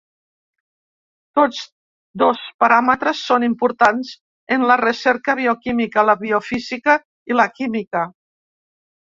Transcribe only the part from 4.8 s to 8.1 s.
recerca bioquímica, la biofísica i la química.